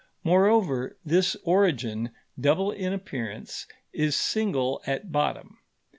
[0.23, 2.09] Moreover, this origin,
[2.39, 5.59] double in appearance, is single at bottom.